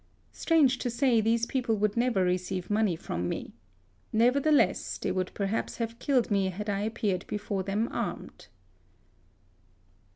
[0.31, 3.53] Strange to say, these people would never receive money from me.
[4.11, 8.47] Nevertheless, they would perhaps have killed me had I appeared before them armed."